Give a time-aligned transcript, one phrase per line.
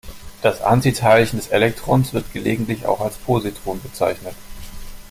[0.41, 4.33] Das Antiteilchen des Elektrons wird gelegentlich auch als Positron bezeichnet.